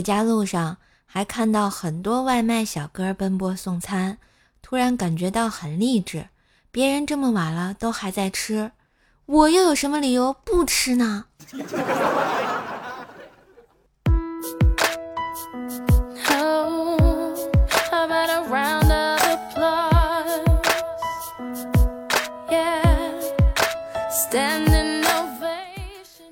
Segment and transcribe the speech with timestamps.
[0.00, 4.16] 回家路上还看到很多外卖小哥奔波送餐，
[4.62, 6.28] 突然感觉到很励志。
[6.70, 8.70] 别人这么晚了都还在吃，
[9.26, 11.26] 我又有什么理由不吃呢？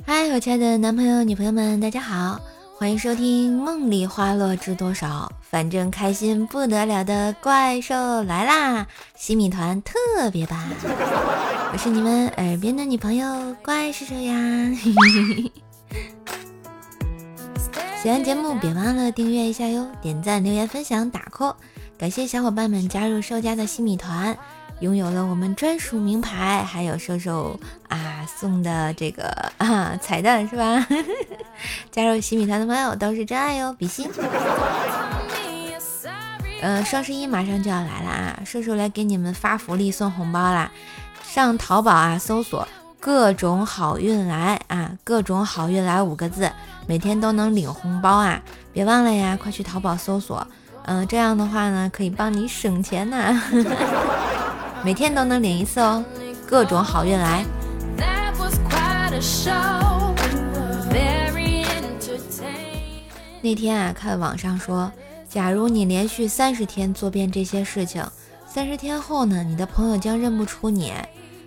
[0.06, 2.40] 嗨，我亲爱的男朋友、女朋友们，大家好，
[2.78, 5.32] 欢迎收听《梦里花落知多少》。
[5.50, 8.86] 反正开心不得了的怪兽来啦！
[9.16, 9.94] 西米团特
[10.30, 10.70] 别版，
[11.72, 14.32] 我是你们耳边的女朋友怪兽兽呀！
[18.00, 21.56] 喜欢节目别忘了订阅一下哟，点赞、留言、分享、打 call，
[21.98, 24.38] 感谢小伙伴们加入兽家的西米团，
[24.80, 29.28] 拥有了我们专属名牌，还有兽兽啊送的这个
[29.58, 30.86] 啊 彩蛋是吧？
[31.90, 34.08] 加入西米团的朋友都是真爱哟，比心！
[36.60, 38.40] 呃，双十一马上就要来了啊！
[38.44, 40.70] 叔叔来给你们发福利送红包啦！
[41.22, 42.66] 上淘宝啊，搜索
[42.98, 46.50] “各种好运来”啊，“各种好运来”五个字，
[46.88, 48.42] 每天都能领红包啊！
[48.72, 50.44] 别忘了呀，快去淘宝搜索，
[50.86, 53.40] 嗯，这样的话呢，可以帮你省钱呐，
[54.84, 56.04] 每天都能领一次哦！
[56.46, 57.44] 各种好运来。
[63.40, 64.90] 那天啊，看网上说。
[65.28, 68.02] 假如你连续三十天做遍这些事情，
[68.46, 70.90] 三十天后呢，你的朋友将认不出你。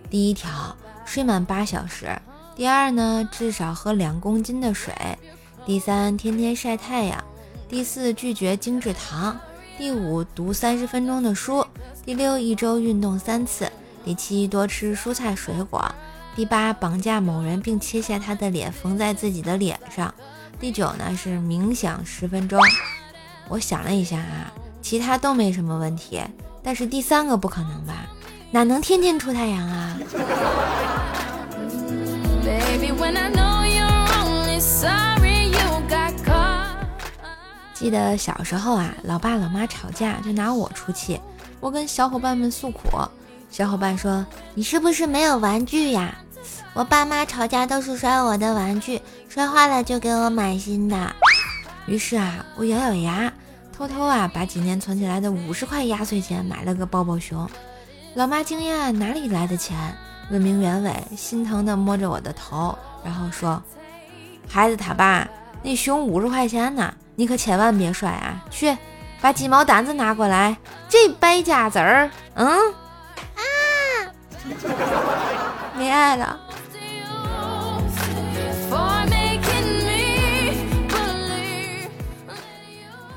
[0.07, 2.05] 第一条，睡满八小时；
[2.55, 4.93] 第二呢，至少喝两公斤的水；
[5.65, 7.17] 第三，天天晒太阳；
[7.67, 9.35] 第四，拒绝精制糖；
[9.79, 11.65] 第五，读三十分钟的书；
[12.03, 13.67] 第六，一周运动三次；
[14.03, 15.79] 第七，多吃蔬菜水果；
[16.35, 20.11] 第八，绑架某人并切下他的脸缝在自己的脸上；
[20.59, 22.59] 第九呢是冥想十分钟。
[23.47, 26.19] 我想了一下啊，其他都没什么问题，
[26.63, 28.07] 但是第三个不可能吧？
[28.49, 29.97] 哪能天天出太阳啊？
[37.75, 41.19] 记得小时候啊，老爸老妈吵架就拿我出气，
[41.61, 42.81] 我跟小伙伴们诉苦，
[43.51, 46.17] 小伙伴说你是不是没有玩具呀？
[46.73, 48.99] 我爸妈吵架都是摔我的玩具，
[49.29, 51.15] 摔坏了就给我买新的。
[51.85, 53.31] 于是啊，我咬咬牙。
[53.71, 57.49] 偷偷啊，把几年存起来的五十块压岁钱买了个抱抱熊。
[58.15, 59.75] 老妈惊讶哪里来的钱，
[60.29, 63.61] 问明原委，心疼的摸着我的头，然后说
[64.47, 65.27] ：“孩子他爸，
[65.63, 68.43] 那熊五十块钱呢，你可千万别摔啊！
[68.51, 68.77] 去，
[69.21, 70.57] 把鸡毛掸子拿过来，
[70.89, 72.73] 这败家子儿，嗯
[73.35, 73.41] 啊，
[75.77, 76.39] 没爱了。”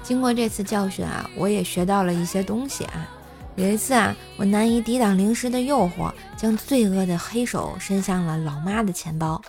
[0.02, 3.08] 经过这次教训啊，我也学到了一些东西啊。
[3.56, 9.40] 有一次啊，我难以抵挡零食的诱惑，将罪恶的黑手伸向了老妈的钱包。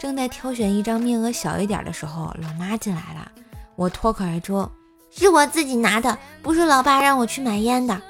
[0.00, 3.30] 正在挑选一张面额小一点的时候，老妈进来了。
[3.76, 4.68] 我脱口而出
[5.10, 8.00] ：“是我自己拿的，不是老爸让我去买烟的。”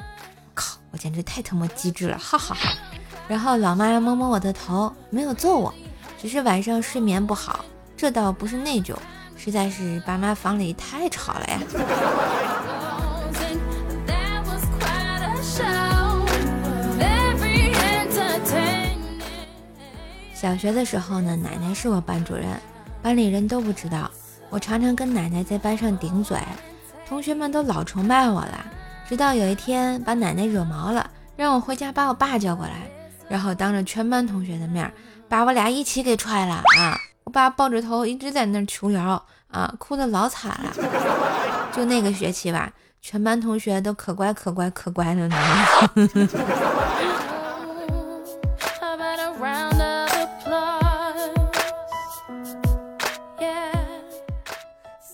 [0.54, 0.76] 靠！
[0.90, 2.72] 我简直太他妈机智了，哈哈哈。
[3.26, 5.72] 然后老妈摸摸我的头，没有揍我，
[6.20, 7.64] 只是晚上睡眠不好。
[7.96, 8.94] 这倒不是内疚。
[9.36, 11.60] 实在是爸妈房里太吵了呀！
[20.34, 22.46] 小学的时候呢，奶奶是我班主任，
[23.00, 24.10] 班里人都不知道。
[24.50, 26.36] 我常常跟奶奶在班上顶嘴，
[27.10, 28.64] 同学们都老崇拜我了。
[29.08, 32.88] 直到有一天把奶奶惹毛了，让我回家把我爸叫过来，
[33.28, 34.88] 然后当着全班同学的面
[35.28, 36.96] 把我俩一起给踹了啊！
[37.24, 40.72] 我爸抱着头一直在那儿求饶啊，哭的老惨了。
[41.72, 42.72] 就那个学期吧，
[43.02, 45.36] 全班同学都可乖可乖可乖了呢。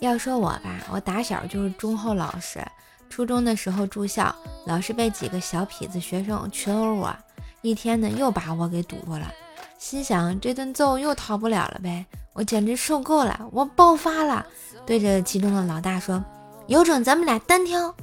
[0.01, 2.61] 要说我吧，我打小就是忠厚老实。
[3.09, 4.35] 初中的时候住校，
[4.67, 7.17] 老是被几个小痞子学生群殴我，
[7.63, 9.33] 一天呢又把我给堵住了。
[9.79, 14.45] 心想这顿揍又逃不了了呗，我简直受够了，我爆发了，
[14.85, 16.23] 对着其中的老大说
[16.67, 17.95] ：“有种咱们俩单挑。”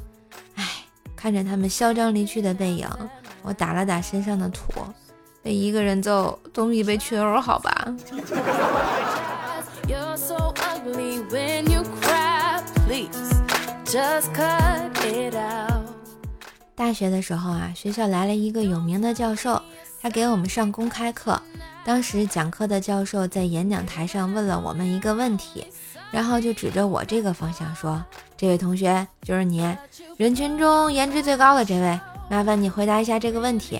[0.56, 0.66] 哎，
[1.16, 2.88] 看着他们嚣张离去的背影，
[3.42, 4.72] 我打了打身上的土，
[5.42, 7.94] 被一个人揍总比被群殴好吧。
[13.94, 15.86] Just cut it out
[16.74, 19.62] 大学的时候啊，学校来了一个有名的教授。
[20.02, 21.40] 他给我们上公开课，
[21.86, 25.68] 当时讲课的教授在演讲台上问了我们一个问题，
[26.10, 28.04] 然后就指着我这个方向说
[28.36, 29.64] ：“这位同学就是你，
[30.18, 32.00] 人群中颜值最高的这位，
[32.32, 33.80] 麻烦你回答一下这个问题。”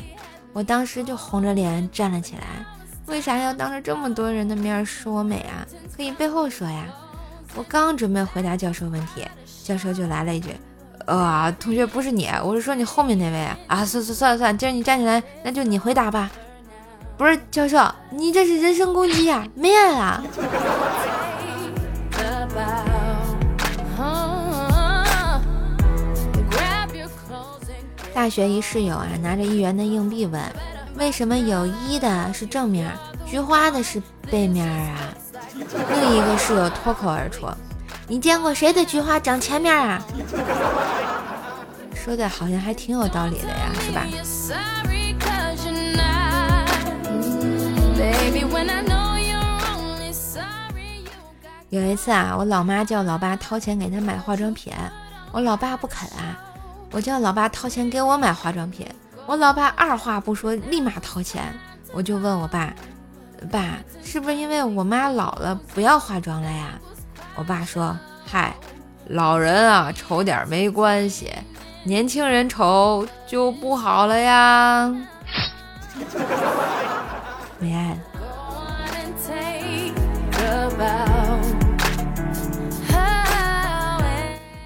[0.54, 2.64] 我当时就红着脸站了起来。
[3.08, 5.66] 为啥要当着这么多人的面说我美啊？
[5.98, 6.86] 可以背后说呀。
[7.56, 9.28] 我刚准备回答教授问题，
[9.64, 10.50] 教授就来了一句
[11.08, 16.30] ：“啊，同学不是你，我是说你后面那位啊。”啊，算算算了算了，既然你站起来，那就你回答吧。
[17.18, 17.80] 不是教授，
[18.12, 19.48] 你这是人身攻击呀！
[19.56, 20.22] 没爱啊。
[28.14, 30.42] 大学一室友啊，拿着一元的硬币问
[30.98, 32.92] ：“为什么有一的是正面，
[33.26, 35.00] 菊花的是背面啊？”
[35.56, 37.48] 另一个室友脱口而出
[38.08, 40.02] ：“你见过谁的菊花长前面啊？”
[41.96, 44.06] 说的好像还挺有道理的呀，是吧？
[51.70, 54.74] 有一次啊，我老妈叫老爸掏钱给她买化妆品，
[55.32, 56.38] 我老爸不肯啊。
[56.92, 58.86] 我叫老爸掏钱给我买化妆品，
[59.26, 61.52] 我老爸二话不说立马掏钱。
[61.92, 62.74] 我就问我爸，
[63.50, 66.80] 爸是不是因为我妈老了不要化妆了呀？
[67.36, 68.56] 我爸说，嗨，
[69.08, 71.32] 老人啊丑点没关系，
[71.84, 74.94] 年轻人丑就不好了呀。
[77.60, 77.98] 没爱了。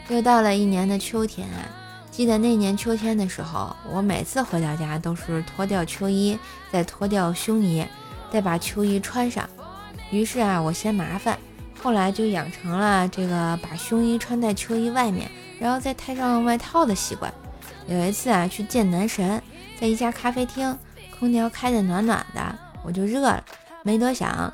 [0.10, 1.60] 又到了一年的秋天啊，
[2.10, 6.40] 记得那年秋天的时候，我每次回到家都是脱掉秋衣，
[6.72, 7.86] 再脱掉胸衣，
[8.32, 9.48] 再把秋衣穿上。
[10.10, 11.38] 于是啊，我嫌麻烦，
[11.82, 15.30] 后来就养成了这个把胸衣穿在秋衣外面，
[15.60, 17.34] 然后再套上外套的习惯。
[17.88, 19.42] 有一次啊，去见男神，
[19.80, 20.78] 在一家咖啡厅，
[21.18, 23.44] 空调开的暖暖的，我就热了，
[23.84, 24.52] 没多想，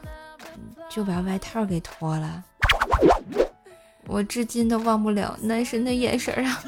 [0.89, 2.43] 就把外套给脱了。
[4.05, 6.61] 我至今都忘不了男神的眼神啊！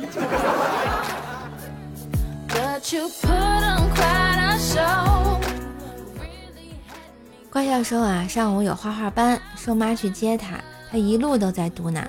[7.55, 10.57] 怪小兽啊，上午有画画班，瘦妈去接他，
[10.91, 12.03] 他一路都在嘟囔：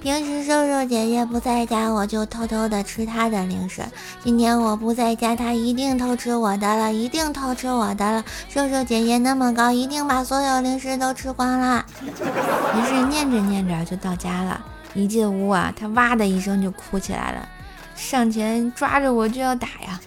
[0.00, 3.82] 平时瘦瘦姐姐不在家，我就偷偷的吃她的零食。
[4.22, 8.24] 今天我不在家，她一定偷吃我的了，一定偷吃我的了。
[8.48, 11.84] 瘦瘦姐姐那么高，一定把所有零食都吃光了。
[12.00, 14.64] 于是念着念着就到家了。
[14.94, 17.48] 一进屋啊，他哇的一声就哭起来了，
[17.96, 20.00] 上前抓着我就要打呀。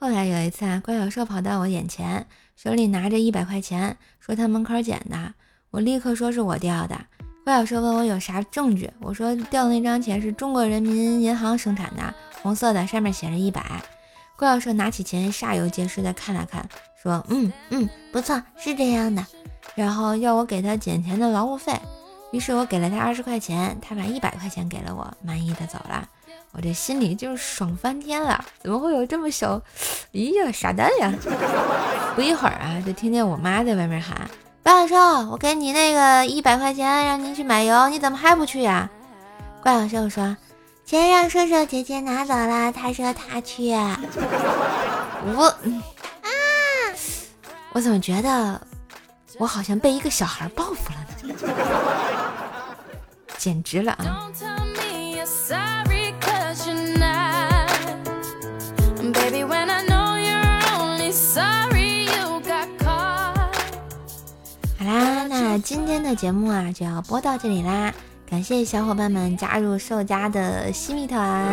[0.00, 2.24] 后来有一次啊，怪小兽跑到我眼前，
[2.54, 5.34] 手里拿着一百块钱，说他门口捡的。
[5.70, 6.96] 我立刻说是我掉的。
[7.44, 13.82] 怪小兽问我有啥证据，我说掉的那张钱是中国人民银行生产的，红色的，上面写着一百。
[14.36, 16.68] 怪小兽拿起钱，煞有介事的看了看。
[17.02, 19.26] 说嗯嗯不错是这样的，
[19.74, 21.76] 然后要我给他捡钱的劳务费，
[22.32, 26.08] 于是我给了他二十块钱，他把一百块钱给了我，满意的走了。
[26.52, 29.60] 我这心里就爽翻天了，怎么会有这么小？
[30.12, 31.12] 咦呀傻蛋呀！
[32.16, 34.28] 不一会儿啊，就听见我妈在外面喊
[34.64, 38.90] ：“怪小兽，我给你那个一百块钱，让你去买油，你怎么还不去呀？”
[39.62, 40.36] 怪小兽说
[40.84, 43.72] ：“钱让瘦瘦姐姐拿走了，她说她去。”
[45.36, 45.44] 我
[46.22, 46.28] 啊。
[47.72, 48.60] 我怎么觉得
[49.38, 51.34] 我好像被一个小孩报复了呢？
[53.38, 54.26] 简直了啊！
[65.68, 67.92] 今天的节目啊就要播到这里啦！
[68.26, 71.46] 感谢小伙伴们加入兽家的西密团，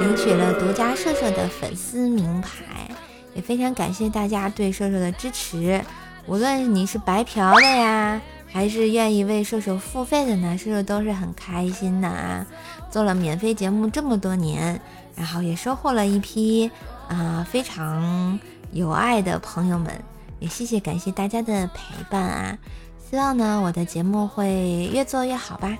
[0.00, 2.88] 领取了独家兽兽的粉丝名牌。
[3.34, 5.82] 也非常感谢大家对瘦瘦的支持，
[6.26, 12.46] 无论你是白嫖的呀，还是愿意为瘦瘦付费的呢，瘦瘦都是很开心的啊！
[12.88, 14.80] 做了免费节目这么多年，
[15.16, 16.70] 然后也收获了一批
[17.08, 18.38] 啊非常
[18.70, 19.92] 有爱的朋友们，
[20.38, 22.58] 也谢谢感谢大家的陪伴啊！
[23.08, 25.76] 希望呢我的节目会越做越好吧！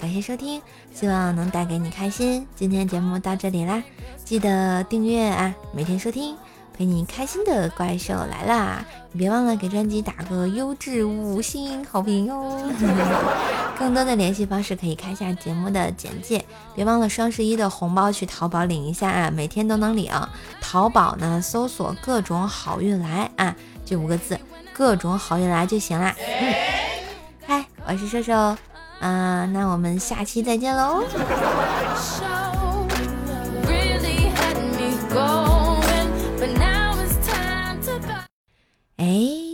[0.00, 0.62] 感谢收听，
[0.94, 2.46] 希望能带给你开心。
[2.54, 3.82] 今天节目到这里啦，
[4.24, 6.36] 记得订阅啊，每天收听。
[6.76, 8.86] 陪你开心的怪兽来啦！
[9.10, 12.70] 你别忘了给专辑打个优质五星好评哟。
[13.76, 16.44] 更多的联系方式可以看一下节目的简介。
[16.76, 20.12] 别忘了双十一的红包去淘宝领一下啊，每天都能领。
[20.60, 24.38] 淘宝呢，搜索“各种好运来”啊，这五个字
[24.78, 26.14] “各种好运来”就行啦。
[27.44, 28.56] 嗨，我是瘦瘦，
[29.00, 31.02] 嗯，那我们下期再见喽。
[38.98, 39.06] 哎，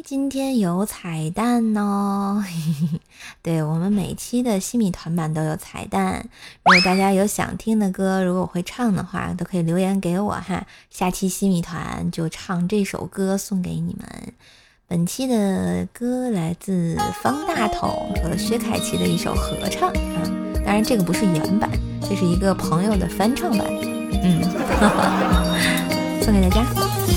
[0.05, 2.45] 今天有彩蛋哦！
[3.41, 6.23] 对我们每期的西米团版都有彩蛋，
[6.65, 10.67] 如果大家有想听的歌，如果我会唱的话，都可以留言给我哈。
[10.91, 14.35] 下期西米团就唱这首歌送给你们。
[14.87, 20.23] 本期的歌来自方大同和薛凯琪的一首合唱啊，
[20.57, 21.71] 当然这个不是原版，
[22.03, 23.67] 这是一个朋友的翻唱版，
[24.23, 24.43] 嗯，
[26.23, 27.14] 送给大家。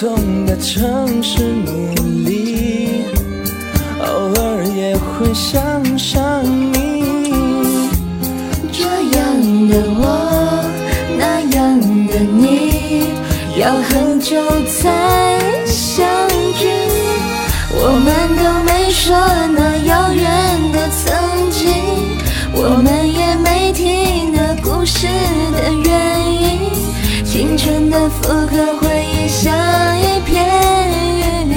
[0.00, 1.92] 同的城市努
[2.24, 3.04] 力，
[4.00, 5.60] 偶尔也会想
[5.98, 7.30] 想你。
[8.72, 10.64] 这样的我，
[11.18, 13.12] 那样的你，
[13.60, 16.02] 要很久才相
[16.58, 16.66] 聚。
[17.70, 19.14] 我们都没说
[19.54, 21.68] 那遥远的曾经，
[22.54, 25.06] 我们也没听那故事
[25.52, 25.90] 的原
[26.42, 26.58] 因。
[27.22, 28.78] 青春的复刻
[29.30, 29.54] 像
[30.00, 30.44] 一片
[31.46, 31.48] 云。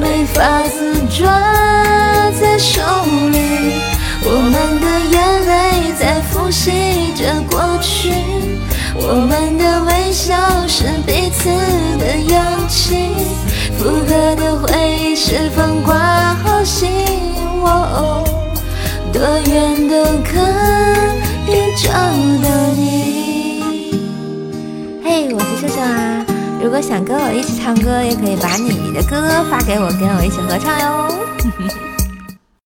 [0.00, 1.28] 没法子抓
[2.40, 2.80] 在手
[3.30, 3.36] 里，
[4.24, 5.16] 我们的眼
[5.46, 5.52] 泪
[5.98, 8.10] 在复习着过去，
[8.94, 10.23] 我们的微笑
[26.74, 31.14] 果想跟我一起唱歌，也可以把你的歌发给我，跟我一起合唱哟。